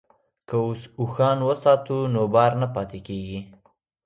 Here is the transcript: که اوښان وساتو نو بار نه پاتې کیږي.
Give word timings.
که 0.47 0.55
اوښان 0.99 1.37
وساتو 1.47 1.97
نو 2.13 2.21
بار 2.33 2.51
نه 2.61 2.67
پاتې 2.75 2.99
کیږي. 3.07 3.39